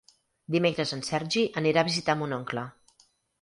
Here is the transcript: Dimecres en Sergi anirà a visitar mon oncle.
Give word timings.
Dimecres 0.53 0.93
en 0.97 1.03
Sergi 1.09 1.43
anirà 1.61 1.85
a 1.85 1.89
visitar 1.91 2.17
mon 2.23 2.35
oncle. 2.39 2.65